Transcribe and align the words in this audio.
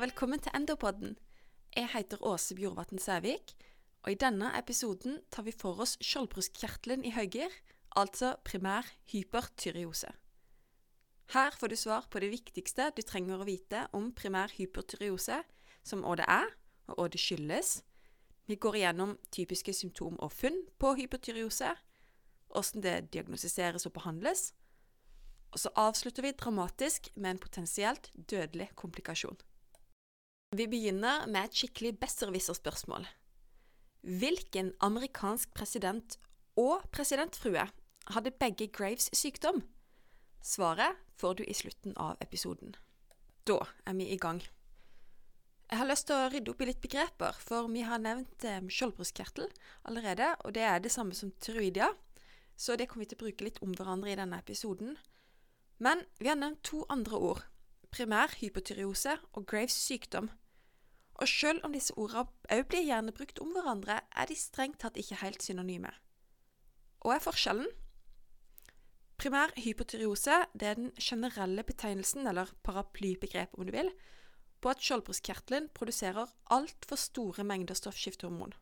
velkommen 0.00 0.40
til 0.40 0.54
Endopodden. 0.56 1.18
Jeg 1.76 1.90
heter 1.92 2.22
Åse 2.24 2.54
Bjorvatn 2.56 2.98
Sævik, 2.98 3.50
og 4.02 4.12
i 4.14 4.16
denne 4.16 4.48
episoden 4.56 5.18
tar 5.28 5.44
vi 5.44 5.52
for 5.52 5.82
oss 5.84 5.98
skjoldbruskkjertelen 6.00 7.02
i 7.04 7.12
høyger, 7.12 7.52
altså 8.00 8.30
primær 8.44 8.88
hypertyreose. 9.12 10.08
Her 11.34 11.58
får 11.58 11.68
du 11.68 11.76
svar 11.76 12.06
på 12.08 12.22
det 12.24 12.30
viktigste 12.32 12.86
du 12.96 13.02
trenger 13.04 13.42
å 13.42 13.48
vite 13.48 13.82
om 13.92 14.08
primær 14.16 14.54
hypertyreose, 14.56 15.42
som 15.84 16.06
hva 16.06 16.16
det 16.16 16.30
er, 16.32 16.48
og 16.88 16.96
hva 16.96 17.08
det 17.12 17.20
skyldes. 17.20 17.74
Vi 18.48 18.56
går 18.56 18.80
igjennom 18.80 19.18
typiske 19.28 19.76
symptom 19.76 20.16
og 20.16 20.32
funn 20.32 20.62
på 20.80 20.94
hypertyreose, 21.02 21.74
hvordan 22.48 22.88
det 22.88 22.96
diagnostiseres 23.12 23.84
og 23.84 23.98
behandles, 24.00 24.54
og 25.52 25.60
så 25.60 25.76
avslutter 25.76 26.24
vi 26.24 26.32
dramatisk 26.32 27.12
med 27.16 27.34
en 27.34 27.44
potensielt 27.44 28.08
dødelig 28.16 28.72
komplikasjon. 28.80 29.36
Vi 30.50 30.64
begynner 30.66 31.28
med 31.30 31.44
et 31.46 31.54
skikkelig 31.54 31.92
besserwisser-spørsmål. 32.02 33.04
Hvilken 34.02 34.72
amerikansk 34.82 35.52
president 35.54 36.16
og 36.58 36.82
presidentfrue 36.90 37.68
hadde 38.10 38.32
begge 38.34 38.66
Graves 38.66 39.06
sykdom? 39.14 39.60
Svaret 40.42 40.98
får 41.22 41.36
du 41.38 41.44
i 41.44 41.54
slutten 41.54 41.94
av 41.94 42.16
episoden. 42.18 42.74
Da 43.46 43.60
er 43.86 43.94
vi 43.94 44.08
i 44.10 44.18
gang. 44.18 44.42
Jeg 45.70 45.78
har 45.78 45.86
lyst 45.86 46.08
til 46.10 46.18
å 46.18 46.26
rydde 46.34 46.50
opp 46.50 46.66
i 46.66 46.68
litt 46.72 46.82
begreper, 46.82 47.38
for 47.38 47.70
vi 47.70 47.86
har 47.86 48.02
nevnt 48.02 48.42
eh, 48.42 48.58
skjoldbruskkjertel 48.58 49.46
allerede, 49.86 50.32
og 50.42 50.58
det 50.58 50.66
er 50.66 50.82
det 50.82 50.90
samme 50.90 51.14
som 51.14 51.30
tyroidia, 51.38 51.92
så 52.58 52.74
det 52.74 52.90
kommer 52.90 53.06
vi 53.06 53.12
til 53.14 53.20
å 53.20 53.22
bruke 53.22 53.46
litt 53.46 53.62
om 53.62 53.78
hverandre 53.78 54.10
i 54.10 54.18
denne 54.18 54.42
episoden. 54.42 54.98
Men 55.78 56.02
vi 56.18 56.26
har 56.26 56.42
nevnt 56.42 56.64
to 56.66 56.82
andre 56.90 57.22
ord, 57.30 57.46
primær 57.94 58.34
hypotyreose 58.42 59.20
og 59.30 59.46
Graves 59.46 59.78
sykdom. 59.78 60.32
Og 61.20 61.28
selv 61.28 61.64
om 61.66 61.74
disse 61.74 61.94
ordene 62.00 62.26
òg 62.54 62.62
blir 62.70 62.86
gjerne 62.86 63.12
brukt 63.16 63.40
om 63.44 63.52
hverandre, 63.54 63.98
er 64.16 64.28
de 64.30 64.36
strengt 64.38 64.80
tatt 64.80 64.96
ikke 65.00 65.20
helt 65.20 65.44
synonyme. 65.44 65.92
Hva 67.00 67.16
er 67.16 67.24
forskjellen? 67.24 67.68
Primær 69.20 69.52
hypotyreose 69.60 70.32
er 70.32 70.46
den 70.56 70.88
generelle 70.96 71.64
betegnelsen, 71.68 72.26
eller 72.26 72.48
paraplybegrepet 72.64 73.58
om 73.60 73.68
du 73.68 73.74
vil, 73.74 73.92
på 74.60 74.72
at 74.72 74.80
skjoldbruskkjertelen 74.84 75.68
produserer 75.76 76.32
altfor 76.56 77.00
store 77.00 77.44
mengder 77.44 77.76
stoffskiftehormon. 77.76 78.56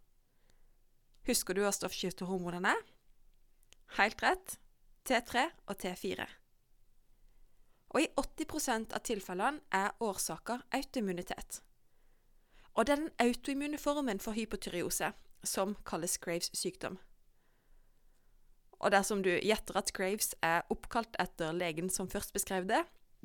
Husker 1.31 1.55
du 1.55 1.62
hva 1.62 1.70
stoffskiftehormonene 1.75 2.75
er? 2.75 2.84
Helt 3.98 4.23
rett 4.23 4.59
T3 5.06 5.47
og 5.70 5.79
T4 5.79 6.27
og 7.89 8.03
i 8.03 8.09
80% 8.20 8.92
av 8.97 9.05
tilfellene 9.05 9.64
er 9.75 9.95
årsaker 10.05 10.64
autoimmunitet. 10.77 11.62
Og 12.79 12.87
det 12.87 12.95
er 12.95 13.01
den 13.03 13.15
autoimmune 13.19 13.79
formen 13.79 14.21
for 14.23 14.39
hypotyreose 14.39 15.11
som 15.43 15.75
kalles 15.87 16.15
Graves 16.23 16.53
sykdom. 16.55 16.98
Og 18.79 18.93
dersom 18.95 19.25
du 19.27 19.33
gjetter 19.35 19.81
at 19.81 19.91
Graves 19.97 20.37
er 20.47 20.67
oppkalt 20.70 21.17
etter 21.19 21.57
legen 21.57 21.91
som 21.91 22.11
først 22.11 22.31
beskrev 22.37 22.69
det, 22.70 22.85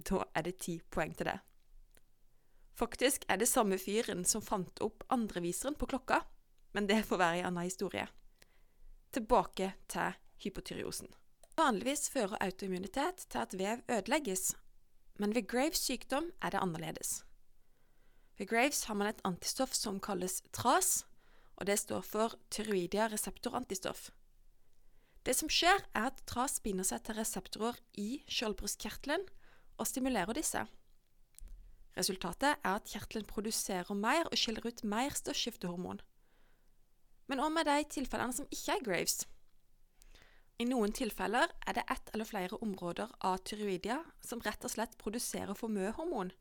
da 0.10 0.24
er 0.34 0.48
det 0.48 0.56
ti 0.66 0.80
poeng 0.90 1.14
til 1.14 1.30
det. 1.30 1.36
Faktisk 2.74 3.28
er 3.30 3.38
det 3.38 3.48
samme 3.52 3.78
fyren 3.78 4.24
som 4.26 4.42
fant 4.42 4.82
opp 4.82 5.06
andreviseren 5.14 5.78
på 5.78 5.86
klokka, 5.92 6.24
men 6.74 6.90
det 6.90 7.04
får 7.06 7.22
være 7.22 7.44
en 7.44 7.52
annen 7.52 7.68
historie. 7.68 8.08
Tilbake 9.14 9.76
til 9.94 10.18
hypotyreosen. 10.42 11.12
Vanligvis 11.54 12.10
fører 12.10 12.42
autoimmunitet 12.42 13.28
til 13.30 13.44
at 13.44 13.54
vev 13.60 13.86
ødelegges, 13.86 14.56
men 15.22 15.36
ved 15.38 15.46
Graves 15.46 15.86
sykdom 15.86 16.32
er 16.42 16.50
det 16.50 16.64
annerledes. 16.66 17.22
Ved 18.38 18.50
Graves 18.50 18.84
har 18.90 18.98
man 18.98 19.12
et 19.12 19.22
antistoff 19.28 19.76
som 19.78 20.00
kalles 20.02 20.42
TRAS, 20.52 21.06
og 21.56 21.68
det 21.70 21.78
står 21.80 22.02
for 22.02 22.36
tyroidia 22.50 23.08
reseptorantistoff. 23.12 24.10
Det 25.24 25.36
som 25.38 25.50
skjer, 25.52 25.84
er 25.94 26.10
at 26.10 26.24
TRAS 26.28 26.58
binder 26.64 26.88
seg 26.88 27.04
til 27.06 27.16
reseptorer 27.20 27.78
i 27.94 28.24
skjoldbruskkjertelen 28.28 29.28
og 29.78 29.88
stimulerer 29.88 30.36
disse. 30.36 30.66
Resultatet 31.94 32.58
er 32.58 32.80
at 32.80 32.90
kjertelen 32.90 33.28
produserer 33.30 33.94
mer 33.94 34.26
og 34.26 34.38
skiller 34.40 34.66
ut 34.66 34.82
mer 34.84 35.14
stoffskiftehormon. 35.14 36.02
Men 37.30 37.40
hva 37.40 37.52
med 37.54 37.70
de 37.70 37.78
tilfellene 37.96 38.36
som 38.36 38.50
ikke 38.52 38.76
er 38.76 38.84
Graves? 38.84 39.22
I 40.62 40.66
noen 40.70 40.94
tilfeller 40.94 41.54
er 41.68 41.78
det 41.78 41.86
ett 41.90 42.10
eller 42.14 42.28
flere 42.30 42.60
områder 42.66 43.14
av 43.26 43.40
tyroidia 43.46 44.02
som 44.26 44.42
rett 44.44 44.66
og 44.66 44.74
slett 44.74 44.98
produserer 45.02 45.56
for 45.58 45.72
mye 45.72 45.94
hormon, 45.98 46.34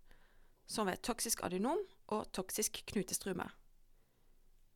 som 0.66 0.88
ved 0.88 1.02
toksisk 1.02 1.42
adenom 1.44 1.80
og 2.12 2.30
toksisk 2.32 2.82
knutestrume. 2.86 3.48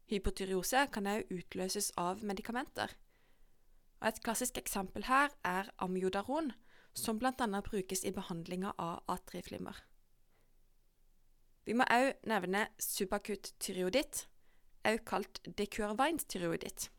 Hypotyreose 0.06 0.86
kan 0.94 1.06
også 1.10 1.34
utløses 1.34 1.90
av 1.98 2.22
medikamenter. 2.22 2.92
Og 4.00 4.08
et 4.08 4.22
klassisk 4.22 4.58
eksempel 4.60 5.06
her 5.08 5.32
er 5.44 5.70
amiodaron, 5.82 6.52
som 6.94 7.18
bl.a. 7.18 7.60
brukes 7.60 8.04
i 8.04 8.12
behandlinga 8.14 8.72
av 8.78 9.02
atrieflimmer. 9.10 9.76
Vi 11.66 11.74
må 11.74 11.84
òg 11.90 12.12
nevne 12.30 12.68
subakutt 12.78 13.50
tyreoditt, 13.58 14.26
òg 14.86 15.02
kalt 15.08 15.40
decurvines 15.58 16.28
tyreoditt. 16.30 16.90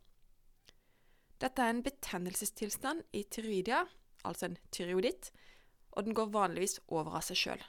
Dette 1.40 1.64
er 1.64 1.72
en 1.72 1.84
betennelsestilstand 1.86 3.06
i 3.16 3.24
tyroidia, 3.32 3.86
altså 4.26 4.50
en 4.50 4.60
tyreoditt, 4.74 5.32
og 5.96 6.06
den 6.06 6.18
går 6.18 6.34
vanligvis 6.34 6.80
over 6.88 7.16
av 7.16 7.24
seg 7.30 7.40
sjøl. 7.40 7.64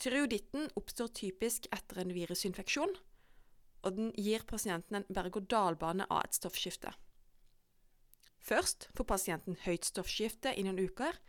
Tyreoditten 0.00 0.70
oppstår 0.80 1.10
typisk 1.12 1.66
etter 1.76 2.00
en 2.00 2.14
virusinfeksjon, 2.16 2.94
og 3.84 3.96
den 3.96 4.12
gir 4.16 4.46
pasienten 4.48 4.96
en 4.96 5.08
berg-og-dal-bane 5.12 6.06
av 6.08 6.24
et 6.24 6.36
stoffskifte. 6.36 6.94
Først 8.40 8.88
får 8.96 9.08
pasienten 9.10 9.58
høyt 9.66 9.84
stoffskifte 9.84 10.54
i 10.56 10.64
noen 10.64 10.80
uker, 10.80 11.20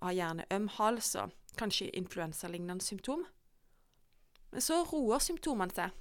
og 0.00 0.08
har 0.08 0.16
gjerne 0.18 0.48
øm 0.50 0.66
hals 0.80 1.12
og 1.22 1.36
kanskje 1.60 1.90
influensalignende 1.94 2.82
symptom. 2.82 3.22
Men 4.50 4.64
så 4.64 4.82
roer 4.90 5.22
symptomene 5.22 5.74
seg, 5.76 5.94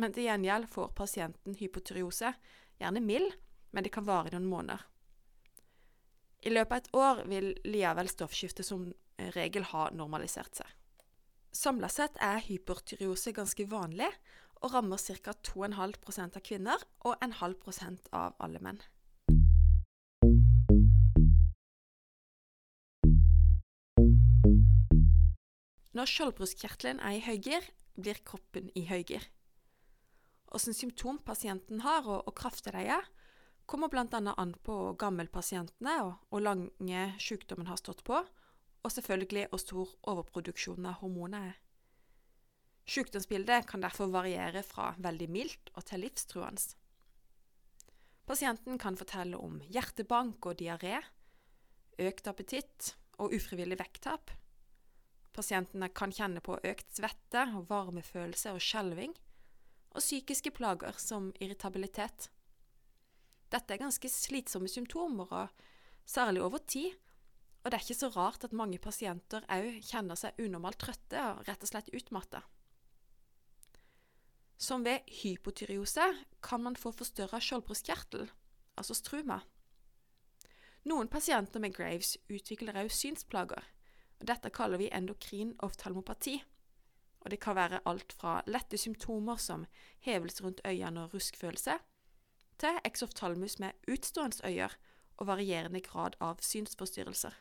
men 0.00 0.14
til 0.16 0.30
gjengjeld 0.30 0.70
får 0.72 0.94
pasienten 0.96 1.58
hypotyreose 1.60 2.32
gjerne 2.80 3.04
mild, 3.04 3.28
men 3.76 3.84
det 3.84 3.92
kan 3.92 4.08
vare 4.08 4.32
i 4.32 4.36
noen 4.38 4.48
måneder. 4.48 4.86
I 6.42 6.50
løpet 6.50 6.72
av 6.72 6.80
et 6.80 6.94
år 6.96 7.26
vil 7.28 7.52
likevel 7.68 8.08
stoffskiftet 8.08 8.66
som 8.66 8.88
regel 9.36 9.68
ha 9.68 9.90
normalisert 9.92 10.62
seg. 10.62 10.78
Samla 11.52 11.88
sett 11.92 12.16
er 12.20 12.40
hypertyreose 12.40 13.34
ganske 13.36 13.66
vanlig, 13.68 14.08
og 14.62 14.72
rammer 14.74 14.98
ca. 14.98 15.34
2,5% 15.34 16.38
av 16.38 16.44
kvinner 16.46 16.84
og 17.04 17.16
0,5% 17.20 18.08
av 18.16 18.34
alle 18.40 18.62
menn. 18.62 18.80
Når 25.92 26.08
skjoldbruskkjertelen 26.08 27.02
er 27.04 27.18
i 27.18 27.24
høyger, 27.26 27.68
blir 28.00 28.24
kroppen 28.24 28.72
i 28.74 28.86
høyger 28.88 29.28
hvilke 30.52 30.76
symptom 30.76 31.18
pasienten 31.24 31.80
har, 31.80 32.04
og, 32.04 32.26
og 32.28 32.34
kraftig 32.36 32.74
de 32.74 32.84
er, 32.92 33.06
kommer 33.66 33.88
bl.a. 33.88 34.04
an 34.36 34.54
på 34.64 34.74
hvor 34.76 34.96
gammel 35.00 35.28
pasienten 35.32 35.88
er, 35.88 36.02
og 36.04 36.14
hvor 36.28 36.44
lange 36.44 37.04
sykdommen 37.22 37.70
har 37.70 37.80
stått 37.80 38.04
på, 38.04 38.20
og 38.82 38.92
selvfølgelig 38.92 39.48
hvor 39.50 39.62
stor 39.62 39.92
overproduksjonen 40.12 40.88
av 40.90 41.00
hormoner 41.00 41.52
er. 41.52 41.58
Sykdomsbildet 42.88 43.68
kan 43.70 43.84
derfor 43.84 44.10
variere 44.10 44.64
fra 44.66 44.92
veldig 44.98 45.28
mildt 45.30 45.70
og 45.76 45.86
til 45.86 46.02
livstruende. 46.02 46.74
Pasienten 48.26 48.78
kan 48.78 48.98
fortelle 48.98 49.38
om 49.38 49.60
hjertebank 49.70 50.46
og 50.46 50.58
diaré, 50.60 51.00
økt 52.02 52.28
appetitt 52.30 52.94
og 53.22 53.34
ufrivillig 53.36 53.78
vekttap. 53.78 54.30
Pasientene 55.32 55.88
kan 55.94 56.12
kjenne 56.12 56.42
på 56.44 56.58
økt 56.58 56.90
svette 56.96 57.46
og 57.56 57.68
varmefølelse 57.70 58.54
og 58.54 58.62
skjelving 58.62 59.14
og 59.92 60.00
psykiske 60.00 60.52
plager 60.56 60.96
som 61.00 61.30
irritabilitet. 61.40 62.30
Dette 63.52 63.74
er 63.74 63.82
ganske 63.82 64.08
slitsomme 64.08 64.70
symptomer, 64.70 65.28
og 65.28 66.08
særlig 66.08 66.42
over 66.42 66.62
tid, 66.64 66.94
og 67.62 67.70
det 67.70 67.78
er 67.78 67.84
ikke 67.84 67.98
så 67.98 68.10
rart 68.14 68.44
at 68.44 68.56
mange 68.56 68.80
pasienter 68.82 69.46
òg 69.52 69.78
kjenner 69.86 70.18
seg 70.18 70.38
unormalt 70.42 70.80
trøtte 70.82 71.22
og 71.30 71.46
rett 71.48 71.62
og 71.62 71.70
slett 71.70 71.92
utmatta. 71.94 72.42
Som 74.62 74.84
ved 74.86 75.06
hypotyreose 75.22 76.06
kan 76.42 76.62
man 76.62 76.78
få 76.78 76.92
forstørra 76.94 77.40
skjoldbruskkjertel, 77.42 78.28
altså 78.78 78.94
struma. 78.94 79.40
Noen 80.86 81.10
pasienter 81.10 81.62
med 81.62 81.74
Graves 81.74 82.16
utvikler 82.30 82.78
òg 82.82 82.90
synsplager, 82.94 83.62
og 84.20 84.26
dette 84.30 84.50
kaller 84.54 84.82
vi 84.82 84.90
endokrin 84.94 85.54
oftalmopati 85.62 86.40
og 87.22 87.30
det 87.30 87.40
kan 87.40 87.56
være 87.56 87.80
alt 87.86 88.12
fra 88.18 88.40
lette 88.50 88.78
symptomer 88.78 89.38
som 89.38 89.66
hevelse 90.02 90.44
rundt 90.44 90.60
øynene 90.66 91.04
og 91.04 91.14
ruskfølelse, 91.14 91.78
til 92.58 92.78
exoftalmus 92.84 93.58
med 93.58 93.72
utstående 93.88 94.46
øyer 94.46 94.74
og 95.16 95.26
varierende 95.26 95.80
grad 95.80 96.18
av 96.20 96.42
synsforstyrrelser. 96.42 97.34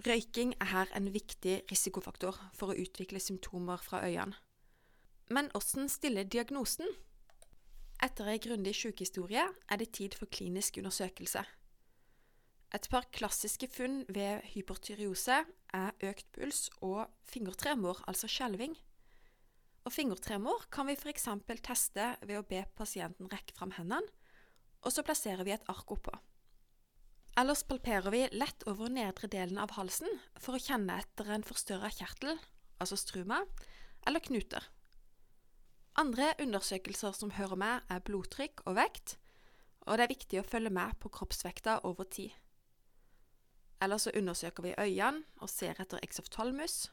Røyking 0.00 0.54
er 0.60 0.70
her 0.70 0.92
en 0.96 1.10
viktig 1.12 1.58
risikofaktor 1.68 2.36
for 2.56 2.72
å 2.72 2.76
utvikle 2.80 3.20
symptomer 3.20 3.82
fra 3.84 4.00
øynene. 4.06 4.38
Men 5.30 5.50
hvordan 5.52 5.90
stiller 5.92 6.24
diagnosen? 6.24 6.88
Etter 8.00 8.30
ei 8.32 8.40
grundig 8.40 8.72
sykehistorie 8.78 9.42
er 9.44 9.80
det 9.80 9.90
tid 9.98 10.16
for 10.16 10.30
klinisk 10.32 10.80
undersøkelse. 10.80 11.42
Et 12.72 12.88
par 12.88 13.10
klassiske 13.12 13.68
funn 13.68 14.04
ved 14.08 14.46
hypertyreose 14.54 15.42
er 15.76 16.08
økt 16.08 16.32
puls 16.32 16.70
og 16.80 17.04
fingertremor, 17.28 18.00
altså 18.08 18.30
skjelving. 18.30 18.78
Og 19.84 19.92
fingertremor 19.92 20.64
kan 20.72 20.88
vi 20.88 20.96
f.eks. 20.96 21.28
teste 21.60 22.14
ved 22.22 22.38
å 22.40 22.46
be 22.46 22.64
pasienten 22.78 23.28
rekke 23.28 23.52
fram 23.58 23.76
hendene, 23.76 24.08
og 24.80 24.94
så 24.94 25.04
plasserer 25.04 25.44
vi 25.44 25.52
et 25.52 25.68
ark 25.68 25.92
oppå. 25.92 26.14
Ellers 27.38 27.62
palperer 27.62 28.10
vi 28.10 28.24
lett 28.32 28.64
over 28.68 28.90
nedre 28.90 29.28
delen 29.30 29.58
av 29.62 29.76
halsen 29.76 30.10
for 30.38 30.56
å 30.56 30.62
kjenne 30.62 30.98
etter 31.00 31.30
en 31.30 31.46
forstørra 31.46 31.90
kjertel, 31.94 32.38
altså 32.82 32.98
struma, 32.98 33.44
eller 34.06 34.22
knuter. 34.24 34.66
Andre 36.00 36.32
undersøkelser 36.42 37.14
som 37.16 37.34
hører 37.36 37.58
med, 37.60 37.86
er 37.90 38.04
blodtrykk 38.06 38.64
og 38.66 38.76
vekt, 38.78 39.16
og 39.86 39.96
det 39.96 40.06
er 40.06 40.14
viktig 40.14 40.40
å 40.40 40.46
følge 40.46 40.72
med 40.74 40.98
på 41.02 41.10
kroppsvekta 41.12 41.80
over 41.88 42.08
tid. 42.10 42.34
Eller 43.80 44.00
så 44.00 44.12
undersøker 44.16 44.66
vi 44.66 44.76
øynene 44.76 45.24
og 45.40 45.50
ser 45.50 45.78
etter 45.80 46.02
exoftalmus, 46.04 46.90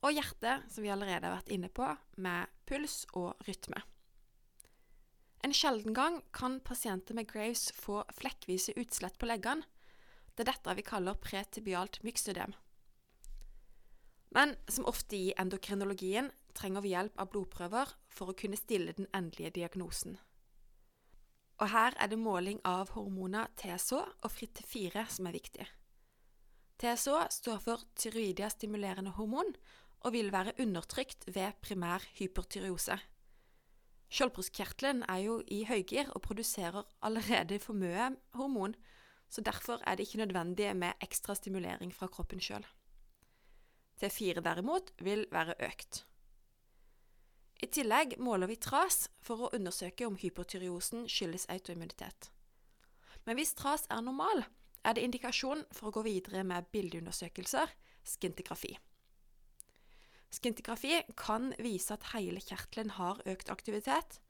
og 0.00 0.14
hjertet, 0.16 0.64
som 0.72 0.84
vi 0.84 0.92
allerede 0.92 1.28
har 1.28 1.36
vært 1.36 1.52
inne 1.52 1.68
på, 1.68 1.84
med 2.16 2.48
puls 2.68 3.02
og 3.12 3.34
rytme. 3.44 3.82
En 5.40 5.54
sjelden 5.56 5.94
gang 5.96 6.20
kan 6.36 6.58
pasienter 6.60 7.16
med 7.16 7.28
Graves 7.30 7.70
få 7.72 8.02
flekkvise 8.12 8.74
utslett 8.80 9.16
på 9.18 9.28
leggene. 9.30 9.64
Det 10.34 10.44
er 10.44 10.52
dette 10.52 10.74
vi 10.76 10.84
kaller 10.84 11.16
pretibialt 11.20 12.02
myxødem. 12.04 12.52
Men 14.36 14.54
som 14.68 14.86
ofte 14.86 15.16
i 15.16 15.32
endokrinologien 15.40 16.30
trenger 16.54 16.84
vi 16.84 16.92
hjelp 16.92 17.16
av 17.18 17.30
blodprøver 17.32 17.94
for 18.12 18.30
å 18.30 18.36
kunne 18.38 18.58
stille 18.60 18.94
den 18.96 19.08
endelige 19.16 19.56
diagnosen. 19.58 20.18
Og 21.60 21.68
her 21.72 21.96
er 22.00 22.08
det 22.08 22.20
måling 22.20 22.60
av 22.64 22.92
hormoner 22.94 23.50
TSH 23.60 23.96
og 23.98 24.30
FRIT4 24.30 25.04
som 25.12 25.28
er 25.28 25.36
viktig. 25.36 25.66
TSH 26.80 27.26
står 27.36 27.58
for 27.64 27.82
tyroidia 27.98 28.48
stimulerende 28.52 29.12
hormon 29.18 29.52
og 30.00 30.14
vil 30.14 30.30
være 30.32 30.54
undertrykt 30.62 31.26
ved 31.34 31.58
primær 31.60 32.06
hypertyreose. 32.16 32.96
Skjoldbruskkjertelen 34.10 35.04
er 35.08 35.22
jo 35.22 35.36
i 35.46 35.62
høygir 35.68 36.10
og 36.14 36.24
produserer 36.24 36.82
allerede 37.06 37.60
for 37.62 37.78
mye 37.78 38.10
hormon, 38.34 38.74
så 39.30 39.42
derfor 39.46 39.78
er 39.86 39.96
det 39.96 40.08
ikke 40.08 40.24
nødvendig 40.24 40.72
med 40.76 40.98
ekstra 41.04 41.34
stimulering 41.38 41.94
fra 41.94 42.08
kroppen 42.10 42.42
sjøl. 42.42 42.66
T4 44.02 44.42
derimot 44.42 44.90
vil 44.98 45.26
være 45.30 45.54
økt. 45.62 46.04
I 47.62 47.68
tillegg 47.68 48.16
måler 48.18 48.48
vi 48.48 48.56
TRAS 48.56 49.10
for 49.22 49.44
å 49.44 49.50
undersøke 49.54 50.06
om 50.08 50.16
hypertyreosen 50.16 51.04
skyldes 51.12 51.46
autoimmunitet. 51.52 52.30
Men 53.28 53.36
hvis 53.36 53.52
TRAS 53.54 53.84
er 53.92 54.00
normal, 54.00 54.46
er 54.82 54.96
det 54.96 55.04
indikasjon 55.04 55.66
for 55.76 55.90
å 55.90 55.94
gå 55.98 56.06
videre 56.08 56.42
med 56.42 56.70
bildeundersøkelser, 56.72 57.68
skintigrafi. 58.02 58.72
Skintigrafi 60.30 61.00
kan 61.18 61.50
vise 61.58 61.94
at 61.94 62.12
hele 62.12 62.40
kjertelen 62.42 62.94
har 62.94 63.18
økt 63.26 63.50
aktivitet, 63.50 64.20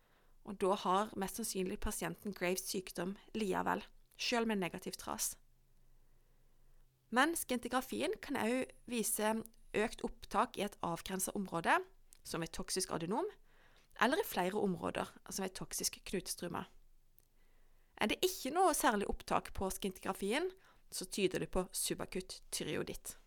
og 0.49 0.57
da 0.63 0.75
har 0.85 1.13
mest 1.21 1.37
sannsynlig 1.41 1.77
pasienten 1.85 2.33
Graves 2.37 2.65
sykdom 2.71 3.15
likevel, 3.37 3.85
selv 4.17 4.49
med 4.49 4.63
negativt 4.63 5.03
tras. 5.03 5.35
Men 7.11 7.35
skintigrafien 7.37 8.15
kan 8.23 8.39
òg 8.41 8.71
vise 8.89 9.35
økt 9.77 10.03
opptak 10.07 10.57
i 10.59 10.65
et 10.65 10.79
avgrensa 10.87 11.35
område, 11.37 11.77
som 12.25 12.41
ved 12.41 12.53
toksisk 12.55 12.93
adenom, 12.97 13.27
eller 14.01 14.23
i 14.23 14.27
flere 14.27 14.57
områder, 14.57 15.11
som 15.29 15.45
ved 15.45 15.55
toksisk 15.59 16.01
knutestrume. 16.09 16.65
Er 18.01 18.09
det 18.09 18.23
ikke 18.25 18.55
noe 18.55 18.73
særlig 18.75 19.11
opptak 19.13 19.53
på 19.53 19.69
skintigrafien, 19.75 20.49
så 20.91 21.05
tyder 21.05 21.45
det 21.45 21.51
på 21.53 21.67
subakutt 21.77 22.41
tyreoditt. 22.51 23.20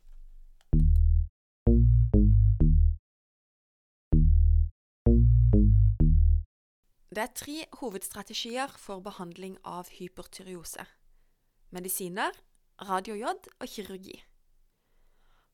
Det 7.13 7.21
er 7.21 7.33
tre 7.37 7.55
hovedstrategier 7.77 8.71
for 8.81 9.03
behandling 9.05 9.59
av 9.69 9.91
hypertyreose. 9.93 10.81
Medisiner, 11.69 12.33
radiojod 12.81 13.51
og 13.59 13.69
kirurgi. 13.69 14.15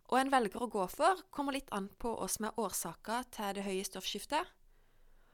Og 0.07 0.21
en 0.21 0.31
velger 0.31 0.63
å 0.63 0.69
gå 0.71 0.85
for, 0.93 1.19
kommer 1.35 1.57
litt 1.57 1.67
an 1.75 1.89
på 1.99 2.13
hva 2.15 2.29
som 2.31 2.47
er 2.47 2.63
årsaka 2.63 3.19
til 3.35 3.57
det 3.57 3.67
høye 3.67 3.83
stoffskiftet. 3.83 4.55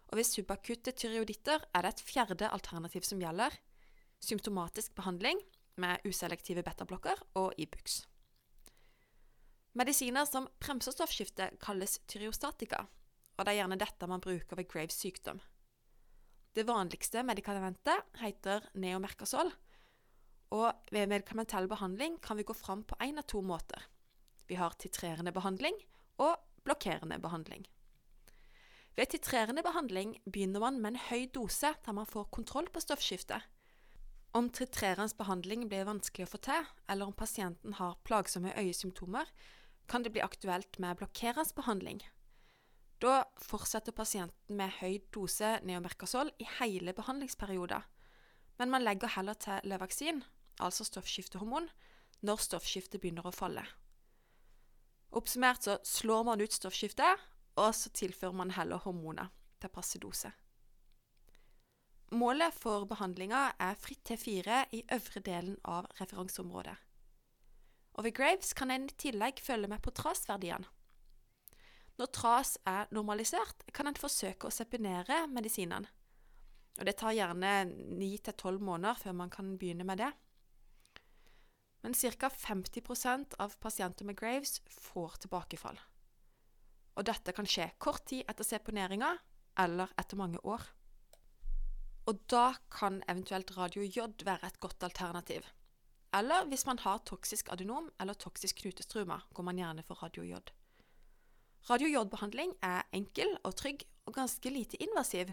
Og 0.10 0.18
ved 0.18 0.26
subakutte 0.26 0.96
tyreoditter 0.98 1.62
er 1.62 1.86
det 1.86 1.94
et 1.94 2.06
fjerde 2.10 2.50
alternativ 2.50 3.06
som 3.06 3.22
gjelder. 3.22 3.54
Symptomatisk 4.18 4.98
behandling 4.98 5.38
med 5.78 6.02
uselektive 6.10 6.66
betablokker 6.66 7.22
og 7.38 7.54
Ibux. 7.62 8.02
Medisiner 9.78 10.26
som 10.26 10.50
bremser 10.58 10.96
stoffskiftet, 10.96 11.60
kalles 11.62 12.00
tyreostatika, 12.10 12.88
og 13.36 13.46
det 13.46 13.54
er 13.54 13.62
gjerne 13.62 13.78
dette 13.78 14.10
man 14.10 14.24
bruker 14.24 14.58
ved 14.58 14.72
Graves 14.72 14.98
sykdom. 14.98 15.44
Det 16.56 16.64
vanligste 16.64 17.20
medikamentet 17.24 18.16
heter 18.22 18.70
neomerkasol. 18.80 19.52
og 20.56 20.72
ved 20.92 21.10
medikamentell 21.10 21.68
behandling 21.68 22.20
kan 22.22 22.38
vi 22.38 22.44
gå 22.44 22.54
fram 22.54 22.84
på 22.84 22.96
én 23.02 23.18
av 23.18 23.26
to 23.28 23.42
måter. 23.42 23.82
Vi 24.48 24.56
har 24.56 24.76
titrerende 24.80 25.34
behandling 25.34 25.76
og 26.18 26.38
blokkerende 26.64 27.18
behandling. 27.20 27.66
Ved 28.96 29.10
titrerende 29.12 29.64
behandling 29.64 30.22
begynner 30.24 30.60
man 30.64 30.80
med 30.80 30.94
en 30.94 31.04
høy 31.10 31.28
dose 31.34 31.74
der 31.86 31.92
man 31.92 32.06
får 32.06 32.30
kontroll 32.32 32.70
på 32.72 32.80
stoffskiftet. 32.80 33.42
Om 34.32 34.50
titrerende 34.50 35.16
behandling 35.18 35.68
blir 35.68 35.90
vanskelig 35.90 36.28
å 36.28 36.34
få 36.38 36.38
til, 36.38 36.72
eller 36.88 37.06
om 37.06 37.14
pasienten 37.14 37.74
har 37.74 38.00
plagsomme 38.04 38.56
øyesymptomer, 38.56 39.26
kan 39.88 40.04
det 40.04 40.12
bli 40.12 40.24
aktuelt 40.24 40.80
med 40.80 40.98
blokkerende 40.98 41.56
behandling, 41.56 42.02
da 43.06 43.24
fortsetter 43.42 43.96
pasienten 43.96 44.58
med 44.58 44.74
høy 44.82 45.00
dose 45.14 45.60
neomercasol 45.66 46.32
i 46.42 46.48
hele 46.58 46.94
behandlingsperioden, 46.98 47.86
men 48.60 48.72
man 48.72 48.86
legger 48.86 49.14
heller 49.16 49.38
til 49.40 49.68
Levaksin, 49.68 50.24
altså 50.60 50.86
stoffskiftehormon, 50.88 51.68
når 52.26 52.42
stoffskiftet 52.44 53.02
begynner 53.04 53.28
å 53.28 53.36
falle. 53.36 53.66
Oppsummert 55.16 55.68
så 55.68 55.78
slår 55.86 56.24
man 56.28 56.42
ut 56.42 56.56
stoffskiftet, 56.56 57.22
og 57.56 57.72
så 57.76 57.92
tilfører 57.96 58.36
man 58.36 58.52
heller 58.56 58.82
hormoner 58.84 59.30
til 59.62 59.72
passe 59.72 60.00
dose. 60.02 60.32
Målet 62.16 62.54
for 62.54 62.86
behandlinga 62.88 63.56
er 63.60 63.78
fritt 63.82 64.04
T4 64.08 64.66
i 64.78 64.84
øvre 64.94 65.22
delen 65.26 65.56
av 65.64 65.88
referanseområdet. 66.00 66.76
Og 67.96 68.04
ved 68.04 68.14
Graves 68.16 68.54
kan 68.54 68.72
en 68.72 68.90
i 68.90 68.98
tillegg 69.00 69.40
følge 69.42 69.72
med 69.72 69.82
på 69.82 69.94
trasverdiene. 69.96 70.68
Når 71.96 72.12
tras 72.12 72.58
er 72.68 72.90
normalisert, 72.92 73.64
kan 73.74 73.88
en 73.88 74.00
forsøke 74.00 74.50
å 74.50 74.54
seponere 74.54 75.24
medisinene. 75.32 75.88
Og 76.76 76.88
det 76.90 76.98
tar 77.00 77.16
gjerne 77.16 77.52
9-12 77.96 78.60
måneder 78.60 79.00
før 79.00 79.16
man 79.16 79.32
kan 79.32 79.54
begynne 79.60 79.88
med 79.88 80.02
det. 80.04 80.12
Men 81.86 81.94
ca. 81.96 82.30
50% 82.30 83.38
av 83.40 83.56
pasienter 83.62 84.06
med 84.06 84.18
Graves 84.20 84.58
får 84.68 85.22
tilbakefall. 85.24 85.80
Og 86.96 87.06
dette 87.08 87.32
kan 87.36 87.48
skje 87.48 87.70
kort 87.80 88.04
tid 88.10 88.26
etter 88.28 88.48
seponeringa 88.48 89.14
eller 89.64 89.92
etter 90.00 90.20
mange 90.20 90.42
år. 90.44 90.64
Og 92.10 92.20
da 92.30 92.58
kan 92.74 93.00
eventuelt 93.08 93.56
radiojod 93.56 94.26
være 94.26 94.50
et 94.50 94.60
godt 94.60 94.84
alternativ. 94.84 95.48
Eller 96.16 96.46
hvis 96.52 96.66
man 96.68 96.80
har 96.84 97.02
toksisk 97.08 97.50
adenom 97.52 97.90
eller 98.00 98.14
toksisk 98.20 98.62
knutestruma, 98.62 99.22
går 99.34 99.48
man 99.48 99.60
gjerne 99.60 99.84
for 99.84 100.04
radiojod. 100.04 100.52
Radio-J-behandling 101.66 102.52
er 102.62 102.84
enkel 102.94 103.32
og 103.42 103.56
trygg 103.58 103.88
og 104.06 104.14
ganske 104.20 104.50
lite 104.54 104.78
invasiv, 104.84 105.32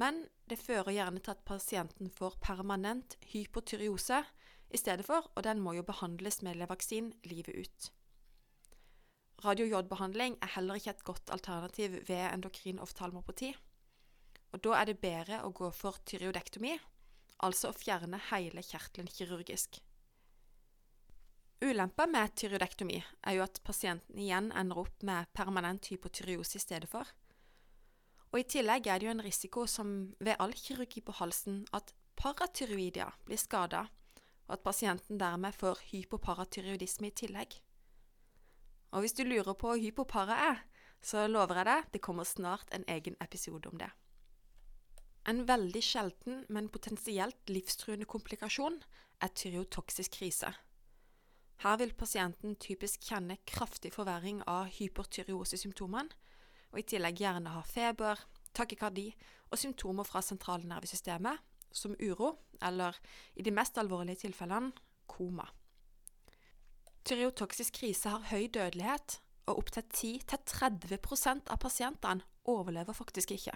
men 0.00 0.22
det 0.48 0.56
fører 0.60 0.94
gjerne 0.94 1.20
til 1.20 1.34
at 1.34 1.44
pasienten 1.44 2.08
får 2.08 2.38
permanent 2.40 3.18
hypotyreose 3.34 4.22
i 4.72 4.80
stedet 4.80 5.04
for, 5.04 5.28
og 5.34 5.44
den 5.44 5.60
må 5.60 5.74
jo 5.76 5.84
behandles 5.84 6.40
med 6.42 6.56
Levaksin 6.56 7.10
livet 7.28 7.52
ut. 7.52 7.90
Radio-J-behandling 9.44 10.38
er 10.42 10.54
heller 10.56 10.80
ikke 10.80 10.94
et 10.96 11.04
godt 11.04 11.30
alternativ 11.36 11.98
ved 12.08 12.24
endokrin 12.32 12.80
oftalmopati. 12.82 13.52
Og 14.52 14.64
da 14.64 14.78
er 14.80 14.88
det 14.88 15.02
bedre 15.02 15.42
å 15.44 15.52
gå 15.52 15.68
for 15.76 16.00
tyreodektomi, 16.08 16.72
altså 17.44 17.68
å 17.68 17.76
fjerne 17.76 18.18
hele 18.30 18.64
kjertelen 18.64 19.12
kirurgisk. 19.12 19.82
Ulempa 21.58 22.06
med 22.06 22.36
tyreodektomi 22.38 23.00
er 23.02 23.34
jo 23.34 23.42
at 23.42 23.58
pasienten 23.66 24.18
igjen 24.22 24.52
ender 24.54 24.78
opp 24.84 25.02
med 25.02 25.26
permanent 25.34 25.88
hypotyreose 25.90 26.54
i 26.54 26.62
stedet 26.62 26.86
for. 26.90 27.08
Og 28.30 28.38
I 28.38 28.46
tillegg 28.46 28.86
er 28.86 29.00
det 29.00 29.08
jo 29.08 29.14
en 29.14 29.24
risiko 29.24 29.64
som 29.66 30.12
ved 30.22 30.38
all 30.38 30.54
kirurgi 30.54 31.02
på 31.02 31.16
halsen 31.18 31.64
at 31.74 31.90
paratyroidia 32.18 33.08
blir 33.26 33.40
skada, 33.42 33.88
og 34.46 34.54
at 34.54 34.62
pasienten 34.62 35.18
dermed 35.18 35.56
får 35.58 35.82
hypoparatyreoidisme 35.90 37.10
i 37.10 37.16
tillegg. 37.24 37.58
Og 38.94 39.02
hvis 39.02 39.18
du 39.18 39.24
lurer 39.26 39.58
på 39.58 39.72
hva 39.72 39.80
hypopara 39.82 40.38
er, 40.52 40.62
så 41.02 41.26
lover 41.26 41.58
jeg 41.58 41.70
deg 41.72 41.90
det 41.96 42.04
kommer 42.06 42.28
snart 42.28 42.70
en 42.70 42.86
egen 42.86 43.18
episode 43.24 43.66
om 43.66 43.82
det. 43.82 43.90
En 45.28 45.42
veldig 45.48 45.82
sjelden, 45.84 46.44
men 46.48 46.70
potensielt 46.72 47.50
livstruende 47.50 48.06
komplikasjon 48.06 48.78
er 49.20 49.34
tyreotoksisk 49.34 50.22
krise. 50.22 50.54
Her 51.64 51.78
vil 51.80 51.94
pasienten 51.98 52.54
typisk 52.62 53.02
kjenne 53.08 53.38
kraftig 53.48 53.90
forverring 53.94 54.44
av 54.46 54.68
hypertyreosesymptomene, 54.76 56.14
og 56.70 56.78
i 56.78 56.84
tillegg 56.86 57.18
gjerne 57.18 57.54
ha 57.54 57.62
feber, 57.66 58.20
takykardi 58.54 59.08
og 59.50 59.58
symptomer 59.58 60.06
fra 60.06 60.22
sentralnervesystemet, 60.22 61.40
som 61.72 61.96
uro, 62.00 62.34
eller 62.62 62.96
i 63.36 63.44
de 63.44 63.52
mest 63.54 63.78
alvorlige 63.80 64.22
tilfellene 64.26 64.70
koma. 65.10 65.46
Tyreotoksisk 67.08 67.80
krise 67.80 68.12
har 68.12 68.28
høy 68.30 68.50
dødelighet, 68.52 69.18
og 69.48 69.62
opptil 69.62 69.86
10-30% 70.28 71.48
av 71.48 71.60
pasientene 71.62 72.26
overlever 72.48 72.96
faktisk 72.96 73.32
ikke. 73.32 73.54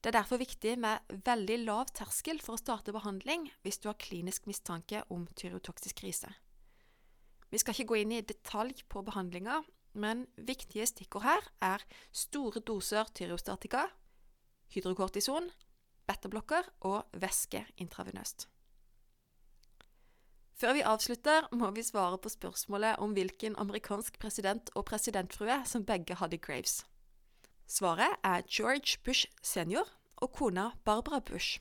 Det 0.00 0.08
er 0.08 0.16
derfor 0.16 0.40
viktig 0.40 0.78
med 0.80 1.12
veldig 1.26 1.58
lav 1.66 1.90
terskel 1.92 2.38
for 2.40 2.56
å 2.56 2.60
starte 2.60 2.94
behandling 2.96 3.50
hvis 3.60 3.82
du 3.82 3.90
har 3.90 3.98
klinisk 4.00 4.46
mistanke 4.48 5.02
om 5.12 5.26
tyreotoksisk 5.36 6.00
krise. 6.00 6.30
Vi 7.52 7.58
skal 7.60 7.74
ikke 7.74 7.90
gå 7.90 7.98
inn 8.00 8.14
i 8.16 8.22
detalj 8.24 8.80
på 8.88 9.02
behandlinga, 9.04 9.58
men 10.00 10.24
viktige 10.38 10.86
stikkord 10.88 11.26
her 11.26 11.50
er 11.66 11.84
store 12.14 12.62
doser 12.64 13.10
tyreostatika, 13.12 13.88
hydrokortison, 14.72 15.50
betablokker 16.08 16.70
og 16.88 17.20
væske 17.20 17.66
intravenøst. 17.82 18.46
Før 20.60 20.76
vi 20.76 20.84
avslutter, 20.84 21.46
må 21.56 21.70
vi 21.76 21.84
svare 21.84 22.18
på 22.20 22.32
spørsmålet 22.32 23.00
om 23.00 23.12
hvilken 23.16 23.56
amerikansk 23.60 24.18
president 24.20 24.68
og 24.76 24.84
presidentfrue 24.88 25.62
som 25.66 25.84
begge 25.88 26.16
hadde 26.20 26.40
Graves. 26.40 26.82
Svaret 27.70 28.18
er 28.26 28.42
George 28.50 28.98
Bush 29.04 29.28
senior 29.46 29.86
og 30.16 30.32
kona 30.34 30.70
Barbara 30.84 31.20
Bush. 31.20 31.60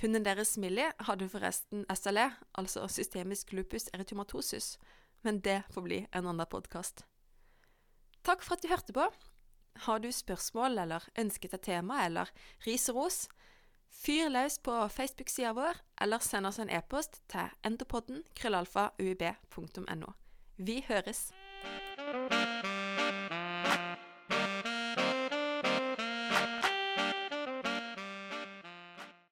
Hunden 0.00 0.22
deres 0.22 0.54
Millie 0.56 0.92
hadde 1.08 1.26
forresten 1.28 1.82
SLE, 1.90 2.28
altså 2.54 2.86
systemisk 2.86 3.50
lupus 3.52 3.88
erytomatosis, 3.92 4.76
men 5.26 5.40
det 5.42 5.64
får 5.74 5.82
bli 5.82 5.98
en 6.12 6.28
annen 6.30 6.46
podkast. 6.46 7.02
Takk 8.22 8.46
for 8.46 8.54
at 8.54 8.62
du 8.62 8.70
hørte 8.70 8.94
på. 8.94 9.08
Har 9.88 9.98
du 9.98 10.12
spørsmål 10.14 10.78
eller 10.84 11.10
ønsket 11.18 11.54
et 11.54 11.66
tema 11.66 12.04
eller 12.06 12.30
ris 12.66 12.86
og 12.88 13.02
ros, 13.02 13.26
Fyr 13.88 14.28
løs 14.28 14.58
på 14.60 14.74
Facebook-sida 14.92 15.54
vår, 15.56 15.80
eller 16.04 16.22
send 16.22 16.46
oss 16.46 16.60
en 16.62 16.70
e-post 16.70 17.22
til 17.32 17.48
endopodden 17.66 18.22
krøllalfa 18.36 18.90
uib.no. 19.00 20.12
Vi 20.58 20.82
høres! 20.88 21.30